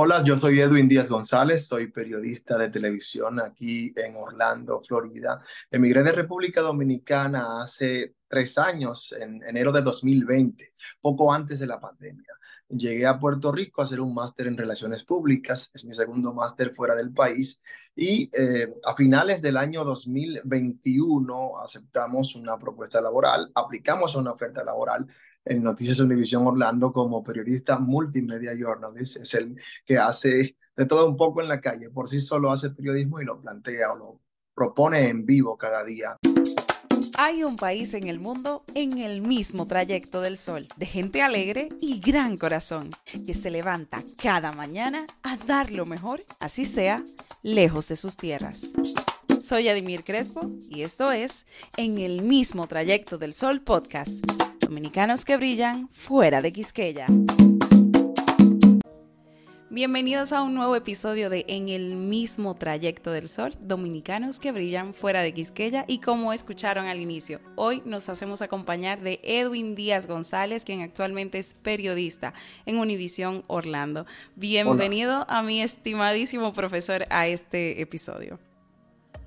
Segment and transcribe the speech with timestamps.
[0.00, 5.42] Hola, yo soy Edwin Díaz González, soy periodista de televisión aquí en Orlando, Florida.
[5.68, 11.80] Emigré de República Dominicana hace tres años, en enero de 2020, poco antes de la
[11.80, 12.32] pandemia.
[12.68, 16.72] Llegué a Puerto Rico a hacer un máster en relaciones públicas, es mi segundo máster
[16.76, 17.60] fuera del país,
[17.96, 25.08] y eh, a finales del año 2021 aceptamos una propuesta laboral, aplicamos una oferta laboral
[25.48, 29.16] en Noticias Univisión Orlando como periodista multimedia journalist.
[29.16, 31.90] Es el que hace de todo un poco en la calle.
[31.90, 34.20] Por sí solo hace periodismo y lo plantea o lo
[34.54, 36.16] propone en vivo cada día.
[37.16, 41.68] Hay un país en el mundo en el mismo trayecto del sol, de gente alegre
[41.80, 42.90] y gran corazón,
[43.26, 47.02] que se levanta cada mañana a dar lo mejor, así sea,
[47.42, 48.72] lejos de sus tierras.
[49.42, 51.46] Soy Adimir Crespo y esto es
[51.76, 54.24] En el mismo trayecto del sol podcast
[54.68, 57.06] dominicanos que brillan fuera de Quisqueya.
[59.70, 64.92] Bienvenidos a un nuevo episodio de En el mismo trayecto del sol, dominicanos que brillan
[64.92, 70.06] fuera de Quisqueya y como escucharon al inicio, hoy nos hacemos acompañar de Edwin Díaz
[70.06, 72.34] González, quien actualmente es periodista
[72.66, 74.04] en Univisión Orlando.
[74.36, 78.38] Bienvenido a mi estimadísimo profesor a este episodio.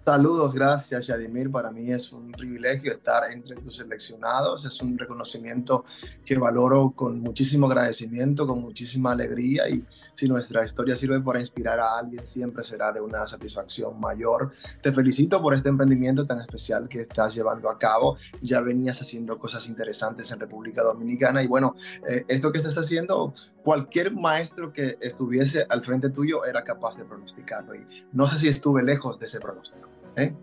[0.03, 1.52] Saludos, gracias Yadimir.
[1.52, 4.66] Para mí es un privilegio estar entre tus seleccionados.
[4.66, 5.85] Es un reconocimiento
[6.25, 9.85] que valoro con muchísimo agradecimiento, con muchísima alegría y
[10.16, 14.52] si nuestra historia sirve para inspirar a alguien, siempre será de una satisfacción mayor.
[14.81, 18.17] Te felicito por este emprendimiento tan especial que estás llevando a cabo.
[18.41, 21.75] Ya venías haciendo cosas interesantes en República Dominicana y bueno,
[22.09, 23.33] eh, esto que estás haciendo,
[23.64, 28.48] cualquier maestro que estuviese al frente tuyo era capaz de pronosticarlo y no sé si
[28.48, 29.88] estuve lejos de ese pronóstico.
[30.17, 30.34] ¿eh?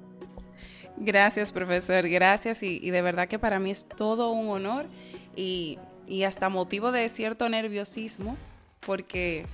[1.00, 2.62] Gracias, profesor, gracias.
[2.62, 4.86] Y, de verdad que para mí es todo un honor
[5.36, 5.78] y,
[6.26, 8.36] hasta motivo de cierto nerviosismo,
[8.80, 9.46] porque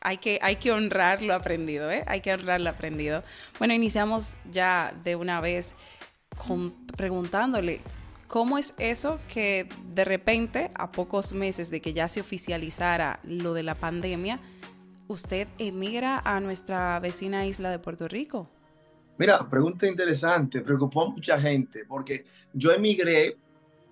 [0.00, 2.04] hay que, hay que honrar lo aprendido, ¿eh?
[2.06, 3.24] Hay que honrar lo aprendido.
[3.58, 5.74] Bueno, iniciamos ya de una vez
[6.36, 7.80] con, preguntándole,
[8.28, 13.54] ¿cómo es eso que de repente, a pocos meses de que ya se oficializara lo
[13.54, 14.38] de la pandemia,
[15.08, 18.48] usted emigra a nuestra vecina isla de Puerto Rico?
[19.18, 23.36] Mira, pregunta interesante, preocupó a mucha gente porque yo emigré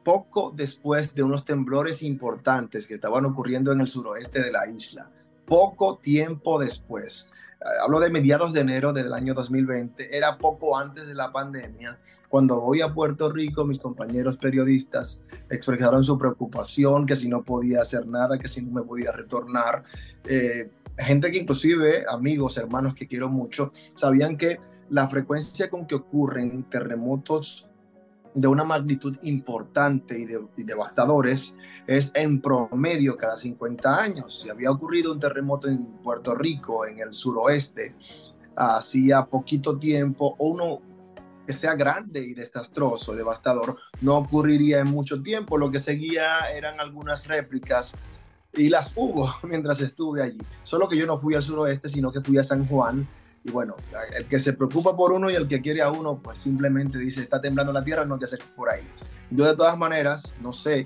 [0.04, 5.10] poco después de unos temblores importantes que estaban ocurriendo en el suroeste de la isla.
[5.46, 7.30] Poco tiempo después,
[7.60, 11.98] eh, hablo de mediados de enero del año 2020, era poco antes de la pandemia.
[12.28, 17.82] Cuando voy a Puerto Rico, mis compañeros periodistas expresaron su preocupación, que si no podía
[17.82, 19.84] hacer nada, que si no me podía retornar.
[20.24, 24.58] Eh, gente que inclusive, amigos, hermanos que quiero mucho, sabían que
[24.90, 27.68] la frecuencia con que ocurren terremotos
[28.36, 34.40] de una magnitud importante y, devastadores es en promedio cada 50 años.
[34.42, 37.96] Si había ocurrido un terremoto en Puerto Rico, en el suroeste,
[38.54, 40.82] hacía poquito tiempo, uno
[41.46, 45.56] que sea grande y desastroso, devastador, no ocurriría en mucho tiempo.
[45.56, 47.94] Lo que seguía eran algunas réplicas
[48.52, 50.40] y las hubo mientras estuve allí.
[50.62, 53.08] Solo que yo no fui al suroeste, sino que fui a San Juan.
[53.46, 53.76] Y bueno,
[54.16, 57.22] el que se preocupa por uno y el que quiere a uno, pues simplemente dice,
[57.22, 58.82] está temblando la tierra, no te acerques por ahí.
[59.30, 60.84] Yo de todas maneras, no sé,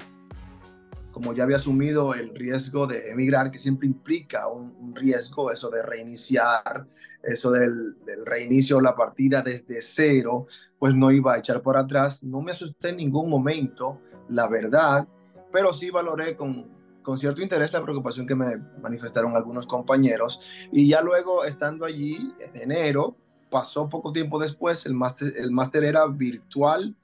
[1.10, 5.82] como ya había asumido el riesgo de emigrar, que siempre implica un, riesgo, eso de
[5.82, 6.86] reiniciar,
[7.22, 10.46] eso del, del reinicio la partida desde cero,
[10.78, 12.22] pues no iba a echar por atrás.
[12.22, 15.08] No me asusté en ningún momento, la verdad,
[15.50, 20.40] pero sí valoré con, con cierto interés la preocupación que me manifestaron algunos compañeros
[20.72, 23.16] y ya luego estando allí en enero,
[23.50, 26.94] pasó poco tiempo después, el máster, el era virtual,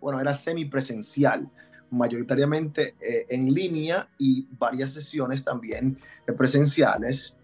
[0.00, 1.50] bueno, era semipresencial,
[1.90, 7.36] mayoritariamente eh, en línea y varias sesiones también eh, presenciales.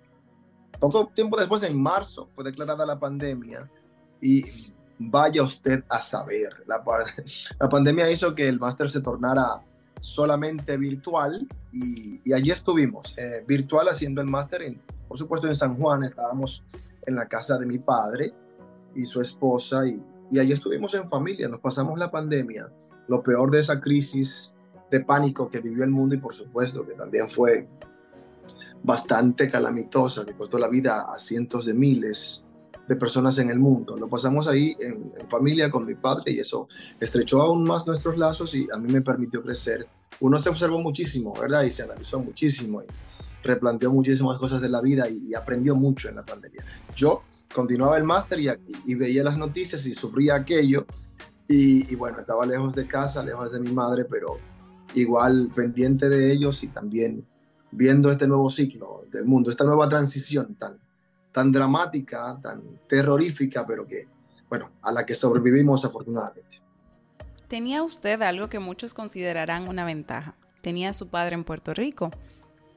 [0.80, 3.70] Poco tiempo después, en marzo, fue declarada la pandemia
[4.20, 4.44] y
[4.98, 6.82] vaya usted a saber, la,
[7.60, 9.62] la pandemia hizo que el máster se tornara
[10.00, 14.76] solamente virtual y, allí estuvimos, eh, virtual haciendo el máster,
[15.06, 16.64] por supuesto en San Juan, estábamos
[17.06, 18.32] en la casa de mi padre
[18.94, 22.70] y su esposa y, y allí estuvimos en familia, nos pasamos la pandemia,
[23.08, 24.54] lo peor de esa crisis
[24.90, 27.68] de pánico que vivió el mundo y por supuesto que también fue
[28.82, 32.44] bastante calamitosa, que costó la vida a cientos de miles
[32.88, 33.96] de personas en el mundo.
[33.96, 36.68] Lo pasamos ahí en, familia con mi padre y eso
[36.98, 39.86] estrechó aún más nuestros lazos y a mí me permitió crecer.
[40.20, 41.62] Uno se observó muchísimo, ¿verdad?
[41.64, 42.86] Y se analizó muchísimo y
[43.44, 46.64] replanteó muchísimas cosas de la vida y, aprendió mucho en la pandemia.
[46.96, 47.22] Yo
[47.54, 48.48] continuaba el máster y,
[48.86, 50.86] y, veía las noticias y sufría aquello
[51.46, 54.38] y, y bueno, estaba lejos de casa, lejos de mi madre, pero
[54.94, 57.24] igual pendiente de ellos y también
[57.70, 60.78] viendo este nuevo ciclo del mundo, esta nueva transición tan,
[61.32, 64.04] tan dramática, tan terrorífica, pero que,
[64.48, 66.60] bueno, a la que sobrevivimos afortunadamente.
[67.48, 70.34] Tenía usted algo que muchos considerarán una ventaja.
[70.60, 72.10] Tenía a su padre en Puerto Rico.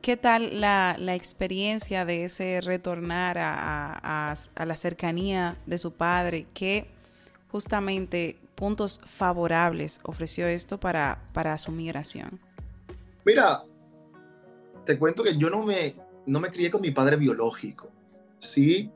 [0.02, 6.48] ¿Qué tal la, experiencia de ese retornar a, la cercanía de su padre?
[6.54, 6.88] ¿Qué
[7.52, 12.40] justamente puntos favorables ofreció esto para, para su migración?
[13.26, 13.64] Mira,
[14.86, 15.94] te cuento que yo no me,
[16.26, 17.88] no me crié con mi padre biológico.
[18.42, 18.92] Sí,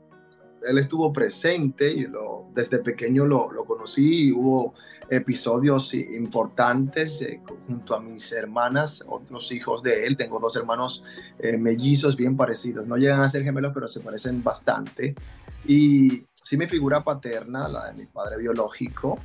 [0.68, 4.74] él estuvo presente, y lo, desde pequeño lo, conocí, hubo
[5.08, 11.04] episodios importantes eh, junto a mis hermanas, otros hijos de él, tengo dos hermanos
[11.38, 15.14] eh, mellizos bien parecidos, no llegan a ser gemelos, pero se parecen bastante.
[15.66, 19.18] Y sí mi figura paterna, la de mi padre biológico,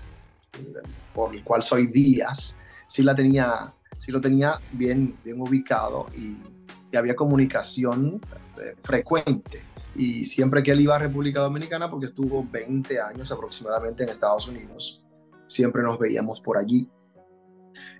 [1.13, 2.57] por el cual soy Díaz,
[2.87, 6.37] sí la tenía, sí lo tenía bien, bien ubicado y,
[6.91, 8.21] y había comunicación
[8.83, 9.59] frecuente
[9.95, 14.47] y siempre que él iba a República Dominicana, porque estuvo 20 años aproximadamente en Estados
[14.47, 15.01] Unidos,
[15.47, 16.89] siempre nos veíamos por allí.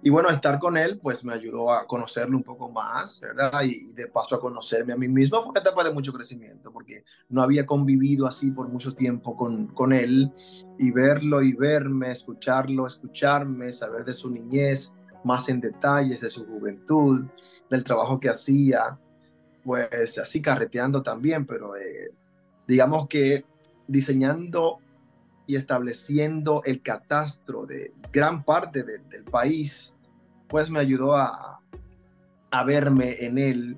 [0.03, 3.63] Y bueno, estar con él pues me ayudó a conocerlo un poco más, ¿verdad?
[3.63, 5.42] Y, de paso a conocerme a mí mismo.
[5.42, 9.68] Fue una etapa de mucho crecimiento porque no había convivido así por mucho tiempo con,
[9.68, 10.31] con él
[10.77, 14.94] y verlo y verme, escucharlo, escucharme, saber de su niñez
[15.24, 17.25] más en detalles, de su juventud,
[17.69, 19.00] del trabajo que hacía,
[19.63, 22.11] pues así carreteando también, pero eh,
[22.67, 23.45] digamos que
[23.87, 24.79] diseñando
[25.47, 29.93] y estableciendo el catastro de gran parte del país,
[30.47, 31.61] pues me ayudó a,
[32.51, 33.77] a verme en él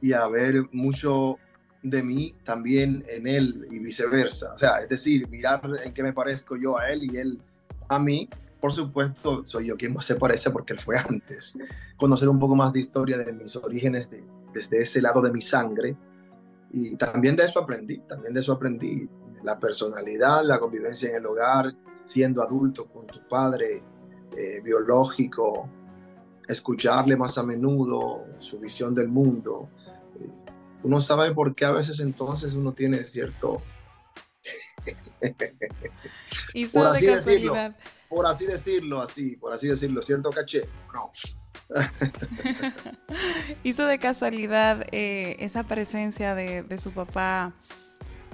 [0.00, 1.38] y a ver mucho
[1.82, 4.54] de mí también en él y viceversa.
[4.54, 7.40] O sea, es decir, mirar en qué me parezco yo a él y él
[7.88, 8.28] a mí.
[8.60, 11.58] Por supuesto, soy yo quien más se parece porque él fue antes.
[11.96, 15.40] Conocer un poco más de historia de mis orígenes de, desde ese lado de mi
[15.40, 15.96] sangre.
[16.72, 19.08] Y también de eso aprendí, también de eso aprendí.
[19.42, 23.82] La personalidad, la convivencia en el hogar, siendo adulto con tu padre
[24.36, 25.68] eh, biológico,
[26.48, 29.70] escucharle más a menudo, su visión del mundo.
[30.82, 33.62] Uno sabe por qué a veces entonces uno tiene cierto...
[36.72, 37.54] por así decirlo,
[38.08, 40.68] por así decirlo, así, por así decirlo, cierto caché.
[40.92, 41.12] No,
[43.64, 47.52] ¿Hizo de casualidad eh, esa presencia de, su papá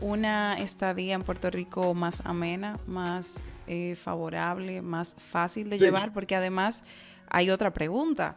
[0.01, 6.13] una estadía en Puerto Rico más amena, más eh, favorable, más fácil de llevar?
[6.13, 6.85] Porque además
[7.29, 8.37] hay otra pregunta.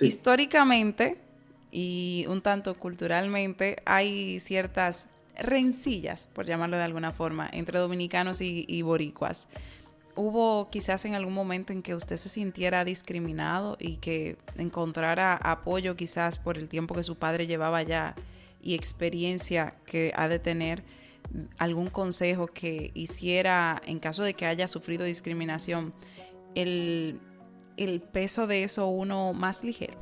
[0.00, 1.20] Históricamente
[1.70, 8.64] y un tanto culturalmente hay ciertas rencillas, por llamarlo de alguna forma, entre dominicanos y,
[8.68, 9.48] y boricuas
[10.18, 15.94] hubo quizás en algún momento en que usted se sintiera discriminado y que encontrara apoyo
[15.94, 18.16] quizás por el tiempo que su padre llevaba ya
[18.60, 20.82] y experiencia que ha de tener,
[21.58, 25.94] algún consejo que hiciera en caso de que haya sufrido discriminación,
[26.56, 27.20] el,
[27.76, 29.98] el peso de eso uno más ligero?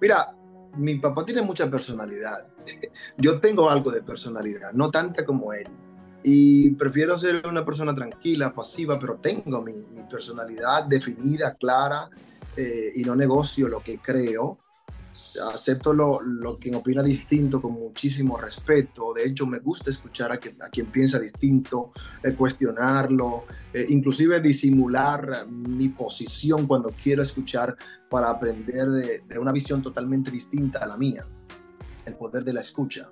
[0.00, 0.34] Mira,
[0.76, 2.48] mi papá tiene mucha personalidad.
[3.18, 5.68] Yo tengo algo de personalidad, no tanta como él
[6.22, 12.10] y prefiero ser una persona tranquila, pasiva, pero tengo mi, personalidad definida, clara,
[12.56, 14.58] eh, y no negocio lo que creo.
[15.52, 19.12] Acepto lo, lo quien opina distinto con muchísimo respeto.
[19.12, 21.90] De hecho, me gusta escuchar a, a quien piensa distinto,
[22.22, 27.76] eh, cuestionarlo, eh, inclusive disimular mi posición cuando quiero escuchar
[28.08, 31.26] para aprender de, de, una visión totalmente distinta a la mía.
[32.04, 33.10] El poder de la escucha.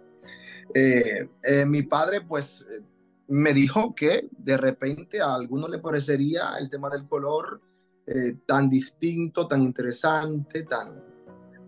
[1.67, 2.67] mi padre, pues
[3.29, 7.61] me dijo que de repente a alguno le parecería el tema del color
[8.07, 11.05] eh, tan distinto, tan interesante, tan,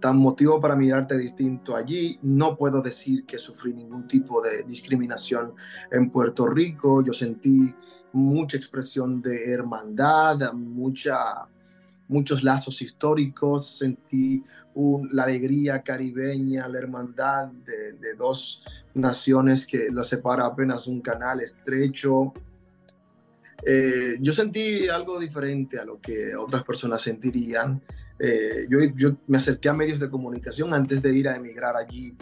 [0.00, 2.18] tan motivo para mirarte distinto allí.
[2.22, 5.52] No puedo decir que sufrí ningún tipo de discriminación
[5.90, 7.04] en Puerto Rico.
[7.04, 7.74] Yo sentí
[8.12, 11.18] mucha expresión de hermandad, mucha,
[12.08, 14.42] muchos lazos históricos, sentí
[15.10, 18.64] la alegría caribeña, la hermandad de, de dos
[18.94, 22.32] naciones que lo separa apenas un canal estrecho.
[23.64, 27.80] Eh, yo sentí algo diferente a lo que otras personas sentirían.
[28.18, 32.16] Eh, yo, me acerqué a medios de comunicación antes de ir a emigrar allí.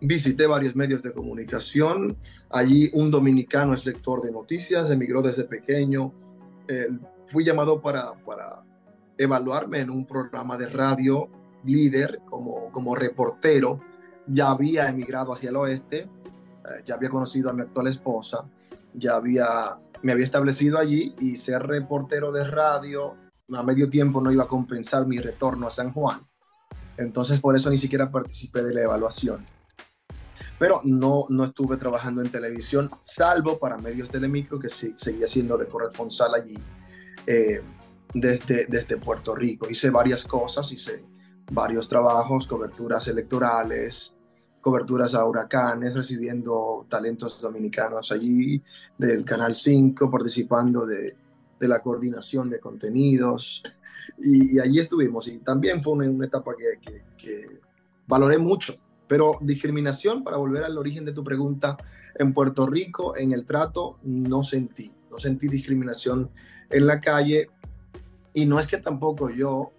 [0.00, 2.16] Visité varios medios de comunicación.
[2.50, 6.12] Allí un dominicano es lector de noticias, emigró desde pequeño.
[7.26, 8.64] Fui llamado para, para
[9.16, 11.28] evaluarme en un programa de radio
[11.64, 13.80] líder como, como reportero
[14.26, 18.48] ya había emigrado hacia el oeste, eh, ya había conocido a mi actual esposa,
[18.94, 19.46] ya había,
[20.02, 23.16] me había establecido allí y ser reportero de radio
[23.54, 26.20] a medio tiempo no iba a compensar mi retorno a San Juan.
[26.96, 29.44] Entonces por eso ni siquiera participé de la evaluación.
[30.58, 35.66] Pero no, no estuve trabajando en televisión, salvo para medios telemicro, que seguía siendo de
[35.66, 36.56] corresponsal allí
[37.26, 37.62] eh,
[38.14, 39.68] desde, desde Puerto Rico.
[39.68, 41.04] Hice varias cosas, hice
[41.50, 44.16] varios trabajos, coberturas electorales,
[44.60, 48.62] coberturas a huracanes, recibiendo talentos dominicanos allí,
[48.96, 51.16] del Canal 5, participando de,
[51.62, 53.62] de la coordinación de contenidos.
[54.18, 55.28] Y, allí estuvimos.
[55.28, 57.60] Y también fue una, etapa que, que,
[58.06, 58.74] valoré mucho.
[59.06, 61.76] Pero discriminación, para volver al origen de tu pregunta,
[62.16, 64.92] en Puerto Rico, en el trato, no sentí.
[65.10, 66.30] No sentí discriminación
[66.68, 67.48] en la calle.
[68.32, 69.72] Y no es que tampoco yo,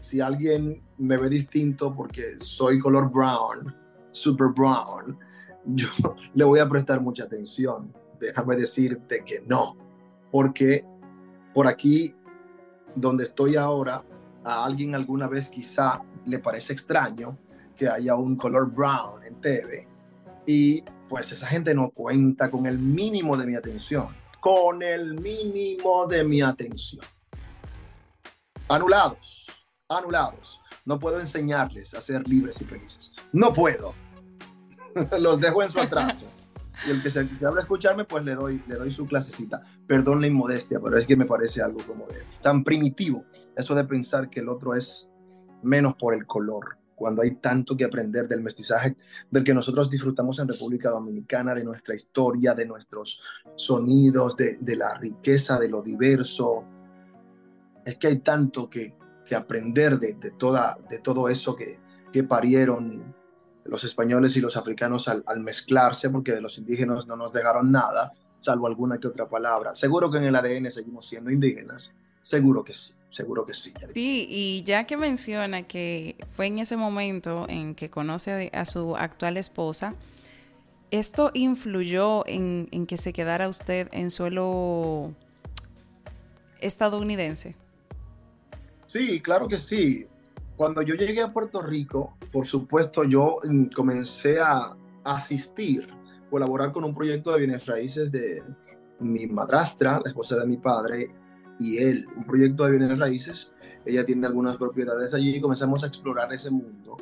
[0.00, 3.74] si alguien me ve distinto porque soy color brown,
[4.10, 5.18] super brown,
[5.64, 5.88] yo
[6.34, 7.94] le voy a prestar mucha atención.
[8.20, 9.76] Déjame decirte que no,
[10.30, 10.84] porque
[11.54, 12.14] por aquí
[12.94, 14.04] donde estoy ahora,
[14.44, 17.38] a alguien alguna vez quizá le parece extraño
[17.76, 19.88] que haya un color brown en TV
[20.46, 24.08] y pues esa gente no cuenta con el mínimo de mi atención,
[24.40, 27.04] con el mínimo de mi atención.
[28.68, 29.46] Anulados,
[29.88, 30.60] anulados.
[30.86, 33.14] No puedo enseñarles a ser libres y felices.
[33.32, 33.92] No puedo.
[35.18, 36.26] Los dejo en su atraso.
[36.86, 39.60] Y el que se, habla escucharme, pues le doy, le doy su clasecita.
[39.86, 43.24] Perdón la inmodestia, pero es que me parece algo como de tan primitivo.
[43.56, 45.10] Eso de pensar que el otro es
[45.62, 48.96] menos por el color, cuando hay tanto que aprender del mestizaje
[49.30, 53.20] del que nosotros disfrutamos en República Dominicana, de nuestra historia, de nuestros
[53.56, 56.64] sonidos, de la riqueza, de lo diverso.
[57.84, 61.78] Es que hay tanto que, que aprender de, de, toda, de todo eso que,
[62.12, 63.14] que parieron
[63.68, 68.12] los españoles y los africanos al, mezclarse, porque de los indígenas no nos dejaron nada,
[68.38, 69.74] salvo alguna que otra palabra.
[69.74, 71.94] Seguro que en el ADN seguimos siendo indígenas.
[72.20, 73.72] Seguro que sí, seguro que sí.
[73.94, 78.96] Sí, y ya que menciona que fue en ese momento en que conoce a, su
[78.96, 79.94] actual esposa,
[80.90, 85.14] ¿esto influyó en, en que se quedara usted en suelo
[86.60, 87.54] estadounidense?
[88.86, 90.06] Sí, claro que sí
[90.56, 94.74] cuando yo llegué a Puerto Rico, por supuesto, yo mm, comencé a
[95.04, 95.86] asistir,
[96.30, 98.42] colaborar con un proyecto de bienes raíces de
[98.98, 101.10] mi madrastra, la esposa de mi padre,
[101.58, 103.52] y él, un proyecto de bienes raíces.
[103.84, 106.96] Ella tiene algunas propiedades allí y comenzamos a explorar ese mundo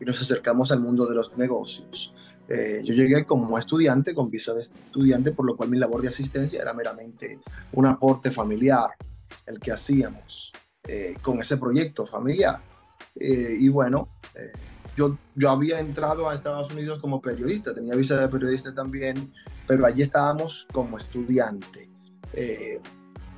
[0.00, 2.12] y nos acercamos al mundo de los negocios.
[2.48, 6.08] Eh, yo llegué como estudiante, con visa de estudiante, por lo cual mi labor de
[6.08, 7.38] asistencia era meramente
[7.72, 8.90] un aporte familiar,
[9.46, 10.52] el que hacíamos
[10.86, 12.60] eh, con ese proyecto familiar.
[13.18, 14.52] Eh, y bueno, eh,
[14.94, 19.32] yo, yo había entrado a Estados Unidos como periodista, tenía visa de periodista también,
[19.66, 21.88] pero allí estábamos como estudiante.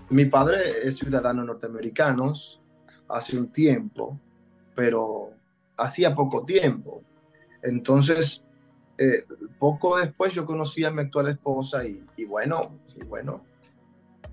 [0.08, 2.32] Mi padre es ciudadano norteamericano
[3.08, 4.18] hace un tiempo,
[4.74, 5.28] pero
[5.76, 7.04] hacía poco tiempo.
[7.62, 8.42] Entonces,
[9.58, 13.44] poco después yo conocí a mi actual esposa y, y, bueno, y bueno,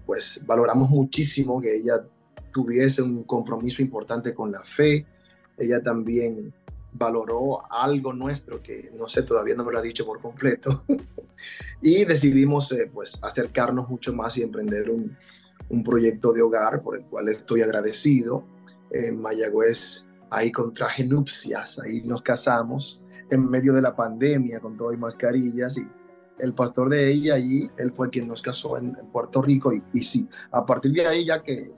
[0.06, 2.06] pues valoramos muchísimo que ella
[2.54, 5.06] tuviese un compromiso importante con la fe,
[5.58, 6.54] ella también
[6.94, 10.84] valoró algo nuestro que no sé, todavía no me lo ha dicho por completo.
[11.82, 15.18] y decidimos eh, pues acercarnos mucho más y emprender un,
[15.70, 18.46] un, proyecto de hogar por el cual estoy agradecido.
[18.92, 24.78] En Mayagüez, ahí con traje nupcias, ahí nos casamos en medio de la pandemia con
[24.78, 25.88] todo y mascarillas y
[26.40, 30.04] el pastor de ella allí, él fue quien nos casó en, Puerto Rico y, y
[30.04, 31.72] sí, a partir de ahí ya que,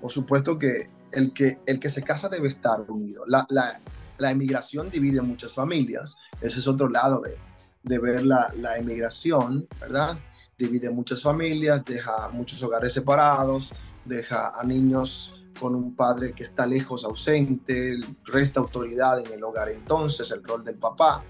[0.00, 3.24] por supuesto que el que, el que se casa debe estar unido.
[3.26, 3.80] La, la,
[4.18, 6.16] la emigración divide muchas familias.
[6.40, 7.36] Ese es otro lado de,
[7.82, 10.18] de ver la, la, emigración, ¿verdad?
[10.58, 13.72] Divide muchas familias, deja muchos hogares separados,
[14.04, 19.68] deja a niños con un padre que está lejos, ausente, resta autoridad en el hogar
[19.70, 21.24] entonces, el rol del papá.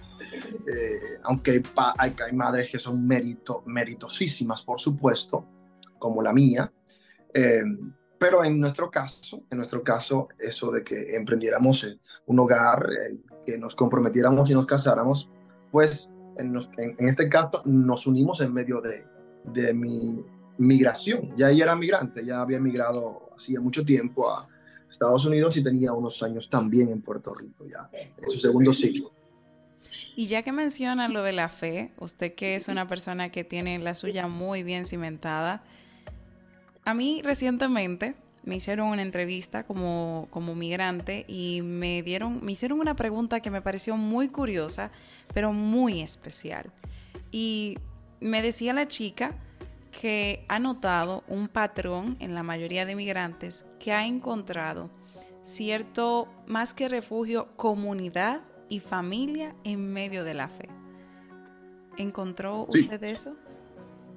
[0.66, 1.62] Eh, aunque
[1.96, 5.46] hay, hay, madres que son mérito, meritosísimas, por supuesto,
[5.98, 6.70] como la mía,
[7.32, 7.62] eh,
[8.18, 12.88] pero en nuestro caso, en nuestro caso, eso de que emprendiéramos un hogar,
[13.46, 15.30] que nos comprometiéramos y nos casáramos,
[15.70, 19.04] pues en, en, este caso nos unimos en medio de,
[19.44, 20.25] de mi
[20.58, 21.37] migración.
[21.37, 24.48] Ya ella era migrante, ya había migrado hacía mucho tiempo a
[24.90, 29.12] Estados Unidos y tenía unos años también en Puerto Rico, ya en su segundo ciclo.
[30.16, 33.78] Y ya que menciona lo de la fe, usted que es una persona que tiene
[33.78, 35.62] la suya muy bien cimentada,
[36.88, 38.14] a mí recientemente
[38.45, 43.50] me hicieron una entrevista como, como migrante y me dieron, me hicieron una pregunta que
[43.50, 44.90] me pareció muy curiosa,
[45.35, 46.73] pero muy especial.
[47.30, 47.76] Y
[48.21, 49.35] me decía la chica
[50.00, 54.88] que ha notado un patrón en la mayoría de migrantes que ha encontrado
[55.42, 58.40] cierto, más que refugio, comunidad
[58.71, 60.71] y familia en medio de la fe.
[61.99, 63.37] ¿Encontró usted eso?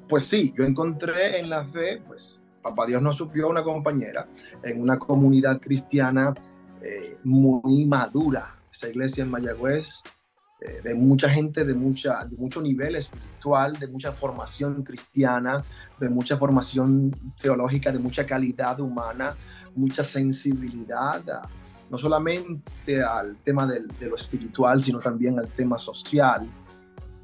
[0.08, 4.28] Pues sí, yo encontré en la fe, pues Papá Dios nos supió una compañera
[4.64, 6.34] en una comunidad cristiana
[6.82, 8.60] eh, muy madura.
[8.72, 10.02] Esa iglesia en Mayagüez,
[10.62, 15.64] eh, de mucha gente, de, mucha, de mucho nivel espiritual, de mucha formación cristiana,
[16.00, 19.36] de mucha formación teológica, de mucha calidad humana,
[19.76, 21.22] mucha sensibilidad,
[21.90, 26.48] no solamente al tema de lo espiritual, sino también al tema social.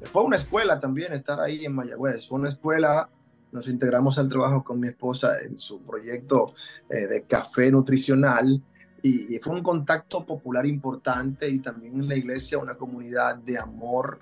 [0.02, 3.08] Fue una escuela también estar ahí en Mayagüez, fue una escuela
[3.52, 6.54] nos integramos al trabajo con mi esposa en su proyecto
[6.88, 8.62] eh, de café nutricional
[9.02, 14.18] y, fue un contacto popular importante y también en la iglesia una comunidad de amor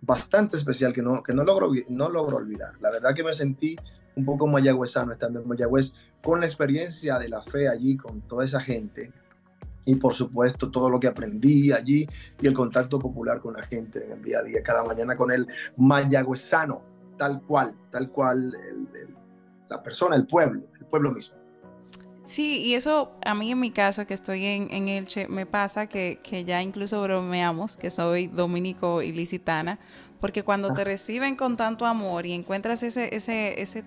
[0.00, 2.72] bastante especial que no, que no, logro, no logro olvidar.
[2.80, 3.76] La verdad que me sentí
[4.16, 8.44] un poco mayagüezano estando en Mayagüez con la experiencia de la fe allí con toda
[8.44, 9.12] esa gente
[9.84, 12.06] y por supuesto todo lo que aprendí allí
[12.40, 15.30] y el contacto popular con la gente en el día a día, cada mañana con
[15.30, 18.52] el mayagüezano, tal cual, tal cual
[19.68, 21.36] la persona, el pueblo, el pueblo mismo.
[22.24, 25.86] Sí, y eso a mí en mi caso, que estoy en, en Elche, me pasa
[25.86, 29.78] que, que, ya incluso bromeamos que soy dominico y licitana,
[30.20, 33.84] porque cuando te reciben con tanto amor y encuentras ese, ese, ese,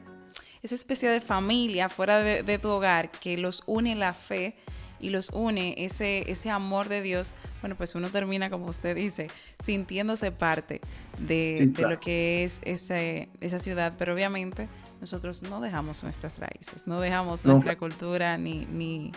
[0.61, 4.55] esa especie de familia fuera de, de tu hogar que los une la fe,
[4.99, 9.29] y los une ese, ese amor de Dios, bueno, pues uno termina, como usted dice,
[9.59, 10.81] sintiéndose parte
[11.19, 14.67] de, lo que es ese, esa ciudad, pero obviamente
[14.99, 19.11] nosotros no dejamos nuestras raíces, no dejamos nuestra cultura ni, ni,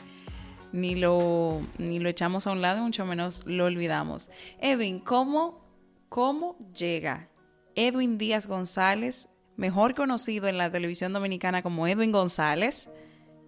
[0.72, 4.30] ni, lo, ni lo echamos a un lado, mucho menos lo olvidamos.
[4.60, 5.64] Edwin, ¿cómo,
[6.08, 7.28] cómo llega
[7.74, 12.88] Edwin Díaz González, mejor conocido en la televisión dominicana como Edwin González,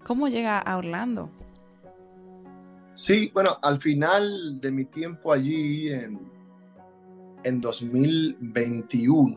[0.04, 1.30] cómo llega a Orlando?
[2.94, 6.20] Sí, bueno, al final de mi tiempo allí en,
[7.42, 9.32] en 2021,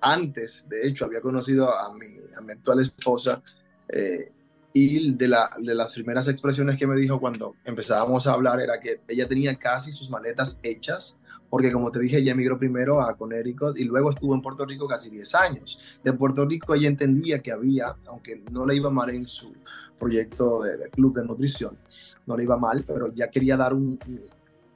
[0.00, 2.06] antes, de hecho, había conocido a mi,
[2.36, 3.42] a mi actual esposa
[3.88, 4.32] eh,
[4.80, 8.78] y de, la, de las primeras expresiones que me dijo cuando empezábamos a hablar era
[8.78, 11.18] que ella tenía casi sus maletas hechas,
[11.50, 14.86] porque como te dije, ella emigró primero a Connecticut y luego estuvo en Puerto Rico
[14.86, 15.98] casi 10 años.
[16.04, 19.52] De Puerto Rico ella entendía que había, aunque no le iba mal en su
[19.98, 21.76] proyecto de, club de nutrición.
[22.26, 23.98] No le iba mal, pero ya quería dar un,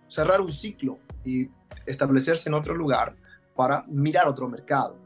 [0.08, 1.48] cerrar un ciclo y
[1.86, 3.14] establecerse en otro lugar
[3.54, 4.98] para mirar otro mercado.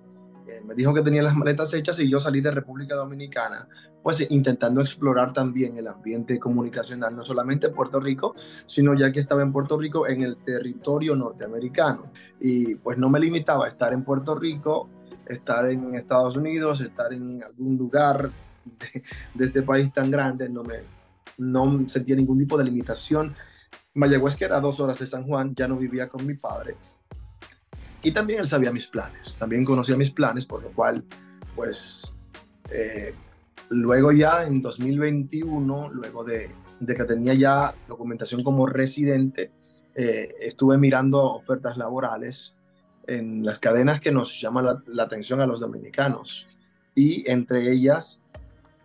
[0.48, 3.68] Eh, me dijo que tenía las maletas hechas y yo salí de República Dominicana,
[4.07, 9.42] pues intentando explorar también el ambiente comunicacional, no solamente Puerto Rico, sino ya que estaba
[9.42, 12.12] en Puerto Rico, en el territorio norteamericano.
[12.38, 14.88] Y pues no me limitaba a estar en Puerto Rico,
[15.27, 18.31] estar en Estados Unidos, estar en algún lugar
[19.35, 20.85] de, este país tan grande, no me
[21.38, 23.35] no sentía ningún tipo de limitación.
[23.95, 26.77] Mayagüez, que era dos horas de San Juan, ya no vivía con mi padre.
[28.05, 31.05] Y también él sabía mis planes, también conocía mis planes, por lo cual,
[31.57, 32.14] pues,
[32.71, 33.12] eh,
[33.70, 36.55] luego ya en 2021, luego de,
[36.87, 39.52] que tenía ya documentación como residente,
[39.94, 42.57] eh, estuve mirando ofertas laborales
[43.07, 46.46] en las cadenas que nos llaman la, la atención a los dominicanos.
[46.94, 48.22] Y entre ellas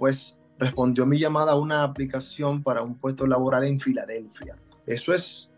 [0.01, 4.55] pues respondió mi llamada a una aplicación para un puesto laboral en Filadelfia.
[4.87, 5.51] Eso es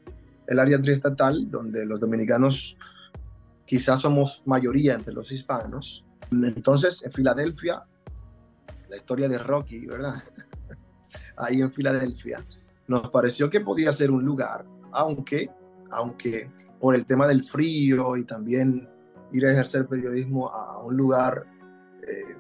[0.48, 2.76] el área triestatal donde los dominicanos
[3.66, 6.04] quizás somos mayoría entre los hispanos.
[6.30, 7.86] Entonces, en Filadelfia,
[8.94, 10.14] la historia de Rocky, ¿verdad?
[11.38, 12.46] Ahí en Filadelfia,
[12.88, 15.50] nos pareció que podía ser un lugar, aunque,
[15.90, 18.88] aunque por el tema del frío y también
[19.32, 21.48] ir a ejercer periodismo a un lugar
[22.08, 22.36] eh,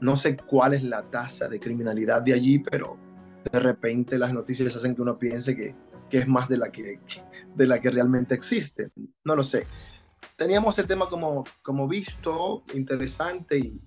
[0.00, 2.98] no sé cuál es la tasa de criminalidad de allí, pero
[3.52, 5.76] de repente las noticias hacen que uno piense que,
[6.10, 6.98] es más de la que,
[7.54, 8.90] de la que realmente existe.
[9.22, 9.66] No lo sé.
[10.36, 13.80] Teníamos el tema como, como visto, interesante y,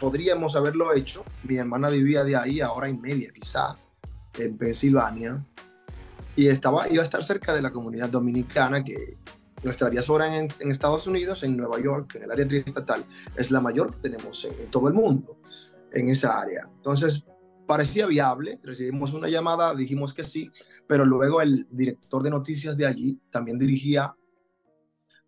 [0.00, 1.24] podríamos haberlo hecho.
[1.44, 3.76] Mi hermana vivía de ahí a hora y media quizá,
[4.36, 5.46] en Pensilvania,
[6.34, 9.16] y estaba, iba a estar cerca de la comunidad dominicana que,
[9.62, 13.04] nuestra diáspora en, en, Estados Unidos, en Nueva York, en el área triestatal,
[13.36, 15.38] es la mayor que tenemos en, todo el mundo,
[15.92, 16.62] en esa área.
[16.74, 17.24] Entonces,
[17.66, 20.50] parecía viable, recibimos una llamada, dijimos que sí,
[20.86, 24.14] pero luego el director de noticias de allí también dirigía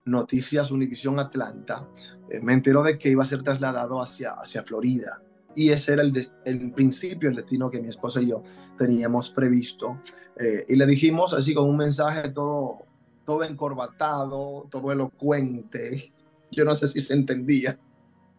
[0.08, 1.88] Noticias Univisión Atlanta,
[2.30, 5.22] eh, me enteró de que iba a ser trasladado hacia, hacia Florida.
[5.54, 6.12] Y ese era el,
[6.44, 8.42] el principio, el destino que mi esposa y yo
[8.76, 10.00] teníamos previsto.
[10.36, 12.86] Eh, y le dijimos así con un mensaje todo
[13.28, 16.14] todo encorbatado, todo elocuente.
[16.50, 17.78] Yo no sé si se entendía.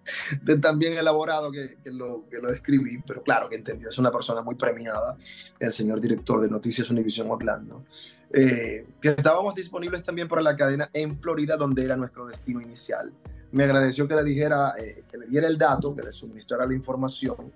[0.42, 4.12] de tan bien elaborado que, lo, que lo escribí, pero claro que entendió, es una
[4.12, 5.16] persona muy premiada,
[5.60, 7.86] el señor director de Noticias Univision Orlando,
[8.32, 13.12] eh, que estábamos disponibles también para la cadena en Florida, donde era nuestro destino inicial.
[13.52, 16.74] Me agradeció que le dijera, eh, que le diera el dato, que le suministrara la
[16.74, 17.52] información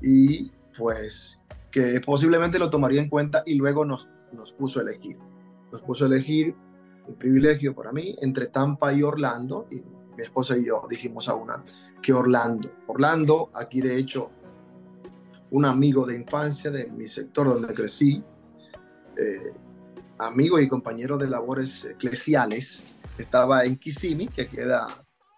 [0.00, 1.40] y pues
[1.70, 5.18] que posiblemente lo tomaría en cuenta y luego nos, nos puso a elegir.
[5.70, 6.54] Nos puso a elegir
[7.06, 9.82] un privilegio para mí entre Tampa y Orlando y
[10.16, 11.62] mi esposa y yo dijimos a una
[12.02, 12.70] que Orlando.
[12.86, 14.30] Orlando, aquí de hecho,
[15.50, 18.22] un amigo de infancia de mi sector donde crecí,
[19.16, 19.52] eh,
[20.18, 22.82] amigo y compañero de labores eclesiales,
[23.16, 24.88] estaba en Kissimmee, que queda,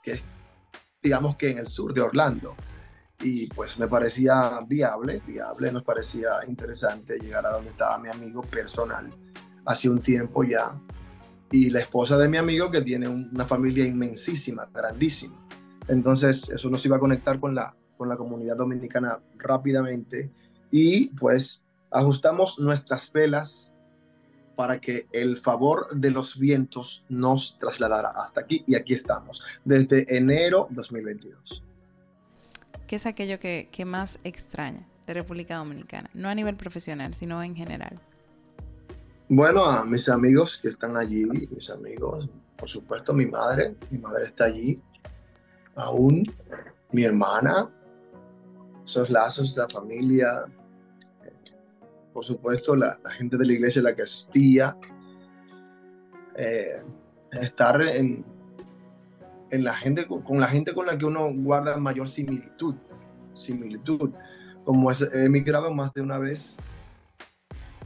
[0.03, 0.33] que es,
[1.03, 2.55] digamos que en el sur de Orlando.
[3.23, 8.43] Y pues me parecía viable, viable, nos parecía interesante llegar a donde estaba mi amigo
[8.43, 9.13] personal
[9.67, 10.75] hace un tiempo ya
[11.51, 15.35] y la esposa de mi amigo que tiene una familia inmensísima, grandísima.
[15.89, 20.31] Entonces eso nos iba a conectar con la, con la comunidad dominicana rápidamente
[20.71, 23.75] y pues ajustamos nuestras velas
[24.61, 30.05] para que el favor de los vientos nos trasladara hasta aquí y aquí estamos, desde
[30.15, 31.65] enero 2022.
[32.87, 36.11] ¿Qué es aquello que, que más extraña de República Dominicana?
[36.13, 37.99] No a nivel profesional, sino en general.
[39.31, 44.25] Bueno, a mis amigos que están allí, mis amigos, por supuesto mi madre, mi madre
[44.25, 44.79] está allí,
[45.75, 46.31] aún
[46.93, 47.71] mi hermana,
[48.85, 50.45] esos lazos, la familia,
[52.13, 54.77] por supuesto la, gente de la iglesia la que asistía,
[56.37, 56.83] eh,
[57.33, 58.25] estar en,
[59.51, 62.75] en la gente, con la gente con la que uno guarda mayor similitud,
[63.33, 64.13] similitud,
[64.65, 66.57] como he emigrado más de una vez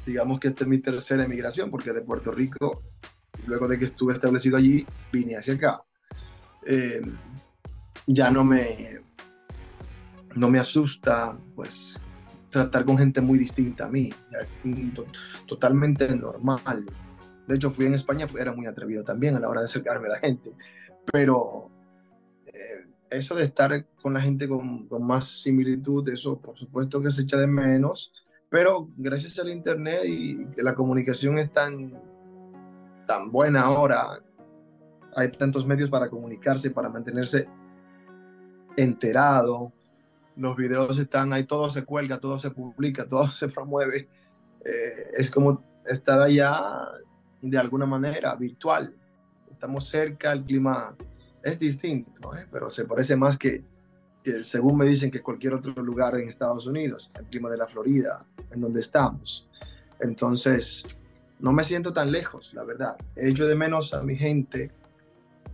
[0.06, 2.82] digamos que esta es mi tercera emigración, porque de Puerto Rico,
[3.46, 5.84] luego de que estuve establecido allí, vine hacia acá.
[6.66, 7.00] Eh,
[8.06, 9.00] ya no me,
[10.34, 12.00] no me asusta, pues,
[12.54, 14.12] tratar con gente muy distinta a mí,
[15.46, 16.84] totalmente normal.
[17.48, 20.12] De hecho, fui en España, era muy atrevido también a la hora de acercarme a
[20.12, 20.56] la gente,
[21.12, 21.68] pero
[22.46, 27.10] eh, eso de estar con la gente con, con, más similitud, eso por supuesto que
[27.10, 28.12] se echa de menos,
[28.48, 31.92] pero gracias al Internet y que la comunicación es tan,
[33.06, 34.20] tan buena ahora,
[35.16, 37.48] hay tantos medios para comunicarse, para mantenerse
[38.76, 39.72] enterado.
[40.36, 44.08] Los videos están ahí, todo se cuelga, todo se publica, todo se promueve.
[44.64, 46.88] Eh, es como estar allá
[47.40, 48.90] de alguna manera virtual.
[49.50, 50.96] Estamos cerca, el clima
[51.42, 52.46] es distinto, ¿eh?
[52.50, 53.64] pero se parece más que,
[54.42, 58.26] según me dicen que cualquier otro lugar en Estados Unidos, el clima de la Florida,
[58.50, 59.48] en donde estamos.
[60.00, 60.86] Entonces,
[61.38, 62.96] no me siento tan lejos, la verdad.
[63.14, 64.70] He hecho de menos a mi gente,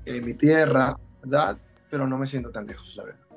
[0.05, 1.59] en mi tierra, ¿verdad?
[1.91, 3.30] Pero no me siento tan lejos, la verdad.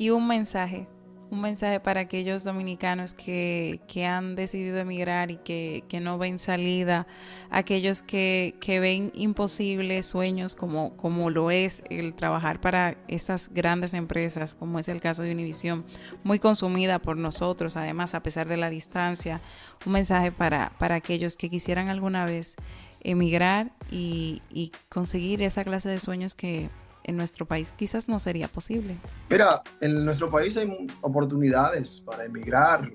[0.00, 0.88] Y un mensaje
[1.30, 7.06] un mensaje para aquellos dominicanos que, han decidido emigrar y que, no ven salida,
[7.50, 14.54] aquellos que, ven imposibles sueños como, como lo es el trabajar para estas grandes empresas,
[14.54, 15.84] como es el caso de Univision,
[16.24, 19.42] muy consumida por nosotros, además a pesar de la distancia,
[19.84, 22.56] un mensaje para, para aquellos que quisieran alguna vez
[23.02, 26.70] emigrar y, y conseguir esa clase de sueños que
[27.04, 28.96] en nuestro país quizás no sería posible.
[29.28, 32.90] Mira, en nuestro país hay oportunidades para emigrar.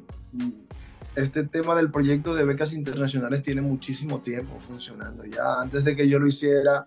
[1.15, 5.23] Este tema del proyecto de becas internacionales tiene muchísimo tiempo funcionando.
[5.25, 6.85] Ya antes de que yo lo hiciera,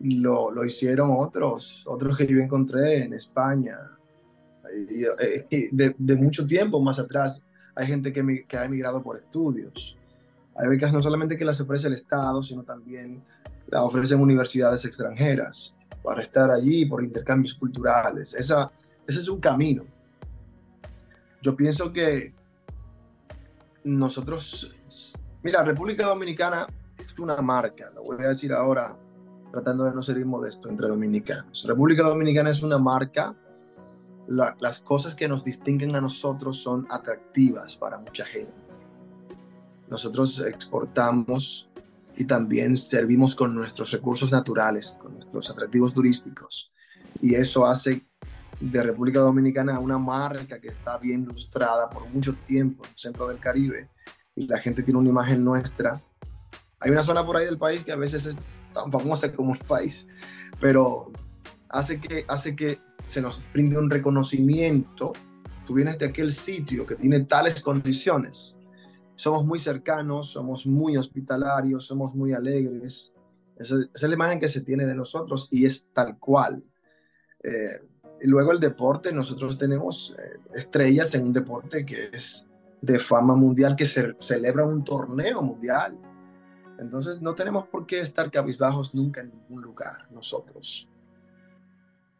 [0.00, 3.78] lo, lo hicieron otros, otros que yo encontré en España.
[4.90, 7.42] Y, eh, de, de, mucho tiempo más atrás,
[7.74, 9.98] hay gente que, que ha emigrado por estudios.
[10.56, 13.22] Hay becas no solamente que las ofrece el Estado, sino también
[13.68, 15.77] las ofrecen universidades extranjeras
[16.08, 18.34] para estar allí, por intercambios culturales.
[18.34, 18.72] Esa,
[19.06, 19.84] ese es un camino.
[21.42, 22.34] Yo pienso que
[23.84, 24.74] nosotros,
[25.42, 26.66] mira, República Dominicana
[26.96, 28.98] es una marca, lo voy a decir ahora
[29.52, 31.66] tratando de no ser inmodesto entre dominicanos.
[31.68, 33.36] República Dominicana es una marca,
[34.28, 38.54] las cosas que nos distinguen a nosotros son atractivas para mucha gente.
[39.90, 41.67] Nosotros exportamos
[42.18, 46.72] y también servimos con nuestros recursos naturales, con nuestros atractivos turísticos.
[47.22, 48.02] Y eso hace
[48.58, 53.28] de República Dominicana una marca que está bien ilustrada por mucho tiempo en el centro
[53.28, 53.88] del Caribe
[54.34, 56.00] y la gente tiene una imagen nuestra.
[56.80, 58.34] Hay una zona por ahí del país que a veces es
[58.74, 60.08] tan famosa como el país,
[60.60, 61.12] pero
[61.68, 65.12] hace que, hace que se nos brinde un reconocimiento.
[65.68, 68.57] Tú vienes de aquel sitio que tiene tales condiciones
[69.18, 73.12] somos muy cercanos, somos muy hospitalarios, somos muy alegres.
[73.56, 76.62] Esa, es la imagen que se tiene de nosotros y es tal cual.
[77.42, 77.80] Eh,
[78.20, 82.46] luego el deporte, nosotros tenemos eh, estrellas en un deporte que es
[82.80, 85.98] de fama mundial, que se celebra un torneo mundial.
[86.78, 90.88] Entonces no tenemos por qué estar cabizbajos nunca en ningún lugar nosotros.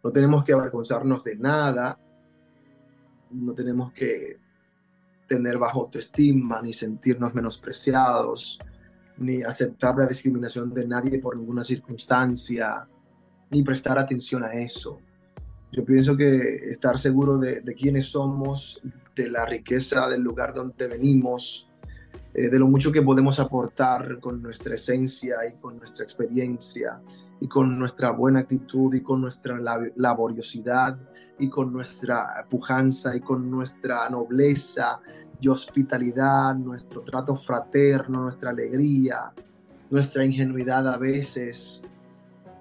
[0.02, 1.96] No tenemos que avergonzarnos de nada.
[3.30, 4.47] No tenemos que
[5.28, 8.58] tener bajo autoestima, ni sentirnos menospreciados,
[9.18, 12.88] ni aceptar la discriminación de nadie por ninguna circunstancia,
[13.50, 14.98] ni prestar atención a eso.
[15.70, 16.36] Yo pienso que
[16.70, 18.80] estar seguro de, quiénes somos,
[19.14, 21.68] de la riqueza del lugar donde venimos,
[22.32, 27.02] eh, de lo mucho que podemos aportar con nuestra esencia y con nuestra experiencia
[27.40, 29.60] y con nuestra buena actitud y con nuestra
[29.96, 30.98] laboriosidad
[31.38, 35.00] y con nuestra pujanza y con nuestra nobleza
[35.40, 39.32] y hospitalidad, nuestro trato fraterno, nuestra alegría,
[39.90, 41.82] nuestra ingenuidad a veces,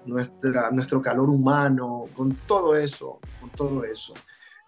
[0.06, 4.14] nuestra, nuestro calor humano, con todo eso, con todo eso,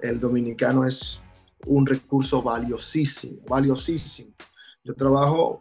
[0.00, 1.20] el dominicano es
[1.66, 4.32] un recurso valiosísimo, valiosísimo.
[4.82, 5.60] Yo trabajo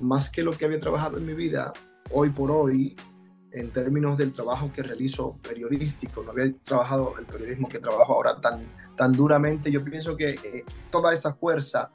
[0.00, 1.72] más que lo que había trabajado en mi vida,
[2.10, 2.96] hoy por hoy,
[3.56, 8.38] en términos del trabajo que realizo periodístico, no había trabajado el periodismo que trabajo ahora
[8.40, 8.60] tan,
[8.96, 11.90] tan duramente, yo pienso que eh, toda esa fuerza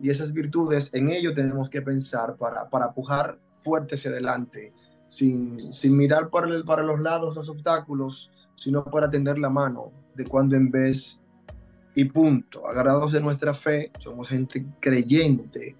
[0.00, 4.72] y esas virtudes, en ello tenemos que pensar para, para pujar fuerte hacia adelante,
[5.06, 9.92] sin, sin mirar para, el, para los lados los obstáculos, sino para tender la mano
[10.16, 11.20] de cuando en vez
[11.94, 12.66] y punto.
[12.66, 15.76] Agarrados de nuestra fe, somos gente creyente,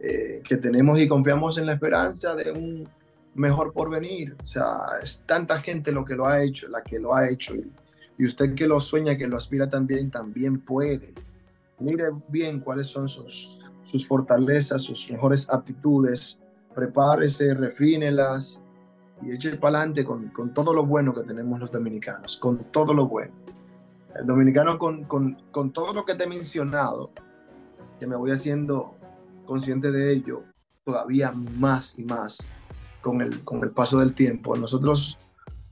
[0.00, 2.88] eh, que tenemos y confiamos en la esperanza de un
[3.34, 4.36] mejor porvenir.
[4.42, 4.66] O sea,
[5.02, 7.54] es tanta gente lo que lo ha hecho, la que lo ha hecho.
[7.54, 11.12] Y, usted que lo sueña, que lo aspira también, también puede.
[11.80, 16.38] Mire bien cuáles son sus, sus fortalezas, sus mejores aptitudes.
[16.72, 18.62] Prepárese, refínelas
[19.22, 22.94] y eche para adelante con, con, todo lo bueno que tenemos los dominicanos, con todo
[22.94, 23.34] lo bueno.
[24.14, 27.10] El dominicano con, con, con todo lo que te he mencionado,
[27.98, 28.96] que me voy haciendo
[29.44, 30.44] consciente de ello
[30.84, 32.46] todavía más y más
[33.02, 34.56] con el, con el paso del tiempo.
[34.56, 35.18] Nosotros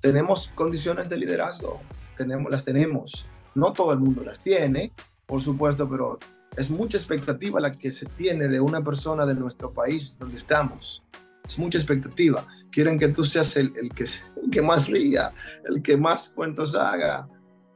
[0.01, 1.81] tenemos condiciones de liderazgo,
[2.16, 3.27] tenemos, las tenemos.
[3.55, 4.93] No todo el mundo las tiene,
[5.27, 6.19] por supuesto, pero
[6.57, 11.03] es mucha expectativa la que se tiene de una persona de nuestro país donde estamos.
[11.47, 12.45] Es mucha expectativa.
[12.71, 14.05] Quieren que tú seas el, el, que,
[14.53, 15.33] que, más ría,
[15.64, 17.29] el que más cuentos haga,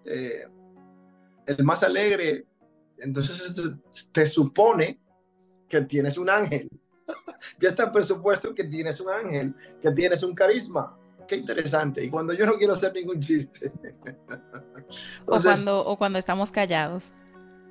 [0.05, 0.47] eh,
[1.47, 2.47] el más alegre.
[2.99, 3.55] Entonces
[4.12, 5.01] te supone
[5.69, 6.69] que tienes un ángel
[7.61, 10.97] ya está presupuesto que tienes un ángel, que tienes un carisma.
[11.27, 12.05] Qué interesante.
[12.05, 13.73] Y cuando yo no quiero hacer ningún chiste.
[15.27, 17.12] o, cuando, o cuando estamos callados.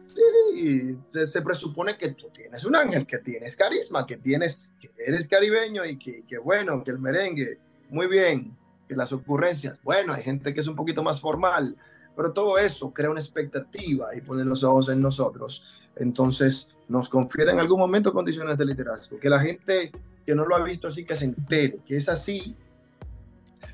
[0.08, 5.28] Sí, se, presupone que tú tienes un ángel, que tienes carisma, que tienes, que eres
[5.28, 8.56] caribeño y que, que bueno, que el merengue, muy bien,
[8.88, 11.76] que las ocurrencias, bueno, hay gente que es un poquito más formal,
[12.15, 15.63] pero todo eso crea una expectativa y pone los ojos en nosotros.
[15.96, 19.91] Entonces, nos confiere en algún momento condiciones de liderazgo, que la gente
[20.26, 22.56] que no lo ha visto así que se entere, que es así.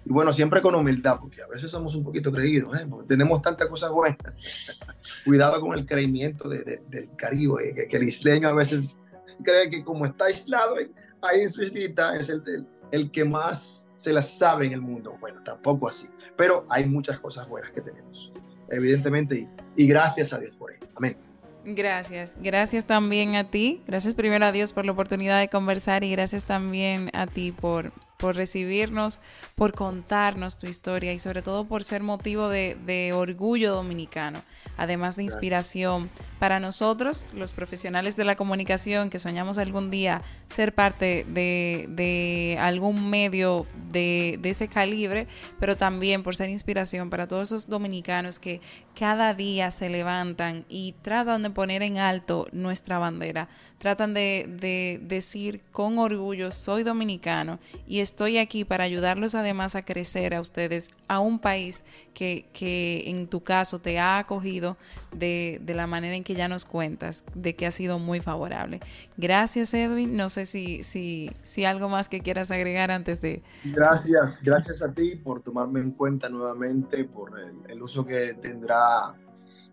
[0.06, 2.88] Y bueno, siempre con humildad, porque a veces somos un poquito creídos, ¿eh?
[3.08, 4.34] tenemos tantas cosas buenas.
[5.26, 6.80] Cuidado con el creimiento del
[7.16, 8.96] Caribe, que, el isleño a veces
[9.44, 10.76] cree que como está aislado
[11.22, 14.82] ahí en su islita, es el, el, el que más se las sabe en el
[14.82, 15.18] mundo.
[15.20, 18.32] Bueno, tampoco así, pero hay muchas cosas buenas que tenemos,
[18.70, 20.88] evidentemente, y, y gracias a Dios por ello.
[20.96, 21.29] Amén.
[21.76, 26.10] Gracias, gracias también a ti, gracias primero a Dios por la oportunidad de conversar y
[26.10, 29.22] gracias también a ti por, por recibirnos,
[29.54, 34.42] por contarnos tu historia y sobre todo por ser motivo de, de orgullo dominicano
[34.80, 40.74] además de inspiración para nosotros, los profesionales de la comunicación que soñamos algún día ser
[40.74, 45.28] parte de, algún medio de, de, ese calibre,
[45.60, 48.62] pero también por ser inspiración para todos esos dominicanos que
[49.00, 55.62] cada día se levantan y tratan de poner en alto nuestra bandera, tratan de, decir
[55.72, 61.20] con orgullo, soy dominicano y estoy aquí para ayudarlos además a crecer a ustedes, a
[61.20, 64.69] un país que, que en tu caso te ha acogido
[65.16, 68.80] de, la manera en que ya nos cuentas, de que ha sido muy favorable.
[69.18, 73.42] Gracias Edwin, no sé si, si, si algo más que quieras agregar antes de...
[73.66, 79.16] Gracias, gracias a ti por tomarme en cuenta nuevamente, por el, el uso que tendrá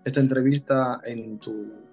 [0.04, 1.86] esta entrevista en tu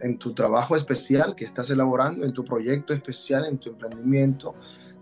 [0.00, 4.54] en tu trabajo especial que estás elaborando, en tu proyecto especial, en tu emprendimiento.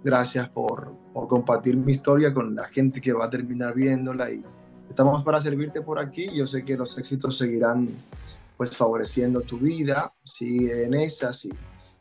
[0.03, 4.45] Gracias por, por compartir mi historia con la gente que va a terminar viéndola y
[4.95, 6.31] estamos para servirte por aquí.
[6.33, 7.89] Yo sé que los éxitos seguirán
[8.57, 11.45] pues favoreciendo tu vida, sí, en esas.
[11.47, 11.53] Y,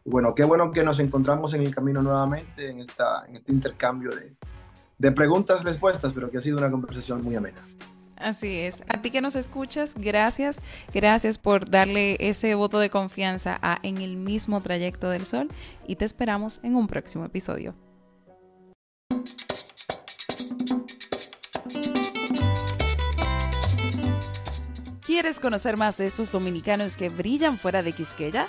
[0.06, 4.12] bueno, qué bueno que nos encontramos en el camino nuevamente en, esta, en este intercambio
[4.12, 4.36] de,
[5.00, 7.62] de preguntas-respuestas, pero que ha sido una conversación muy amena.
[8.16, 8.84] Así es.
[8.88, 10.62] A ti que nos escuchas, gracias.
[10.94, 15.50] Gracias por darle ese voto de confianza a En el mismo trayecto del sol
[15.88, 17.74] y te esperamos en un próximo episodio.
[25.14, 28.48] ¿Quieres conocer más de estos dominicanos que brillan fuera de Quisqueya?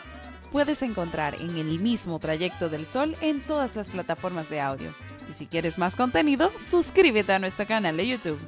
[0.50, 4.88] Puedes encontrar en el mismo trayecto del sol en todas las plataformas de audio.
[5.28, 8.38] Y si quieres más contenido, suscríbete a nuestro canal de YouTube.